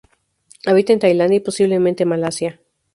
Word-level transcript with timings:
Habita 0.65 0.93
en 0.93 0.99
Tailandia 0.99 1.37
y 1.37 1.41
posiblemente 1.41 2.05
Malasia. 2.05 2.59